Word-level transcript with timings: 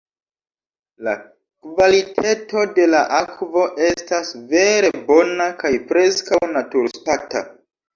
La 1.07 1.11
kvaliteto 1.65 2.65
de 2.79 2.89
la 2.95 3.03
akvo 3.19 3.69
estas 3.93 4.35
vere 4.57 4.93
bona 5.15 5.53
kaj 5.65 5.77
preskaŭ 5.95 6.45
naturstata. 6.61 7.51